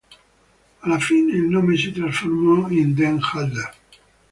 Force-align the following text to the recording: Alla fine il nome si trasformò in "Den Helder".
Alla 0.79 0.97
fine 0.97 1.33
il 1.33 1.43
nome 1.47 1.77
si 1.77 1.91
trasformò 1.91 2.67
in 2.69 2.95
"Den 2.95 3.19
Helder". 3.21 3.75